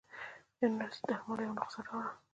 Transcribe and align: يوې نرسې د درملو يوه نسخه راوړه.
يوې 0.59 0.67
نرسې 0.79 0.99
د 1.03 1.07
درملو 1.09 1.41
يوه 1.45 1.55
نسخه 1.59 1.81
راوړه. 1.87 2.11